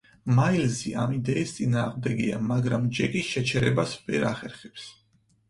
[0.37, 4.91] მაილზი ამ იდეის წინააღმდეგია მაგრამ ჯეკის შეჩერებას ვერ ახერხებს.